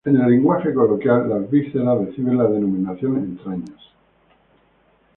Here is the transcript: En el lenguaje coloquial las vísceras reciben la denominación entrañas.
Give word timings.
En 0.03 0.15
el 0.19 0.31
lenguaje 0.31 0.73
coloquial 0.73 1.29
las 1.29 1.47
vísceras 1.51 1.95
reciben 2.07 2.35
la 2.39 2.45
denominación 2.47 3.17
entrañas. 3.17 3.79